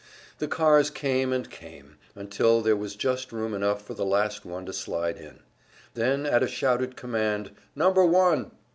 The 0.39 0.47
cars 0.47 0.89
came 0.89 1.31
and 1.31 1.47
came, 1.47 1.97
until 2.15 2.61
there 2.61 2.75
was 2.75 2.95
just 2.95 3.31
room 3.31 3.53
enough 3.53 3.85
for 3.85 3.93
the 3.93 4.03
last 4.03 4.45
one 4.45 4.65
to 4.65 4.73
slide 4.73 5.17
in. 5.19 5.41
Then 5.93 6.25
at 6.25 6.41
a 6.41 6.47
shouted 6.47 6.95
command, 6.97 7.51
"Number 7.75 8.03
one!" 8.03 8.49